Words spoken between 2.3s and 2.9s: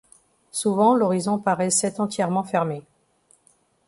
fermé.